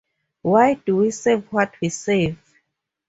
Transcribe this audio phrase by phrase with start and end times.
[0.41, 2.39] Why do we save what we save?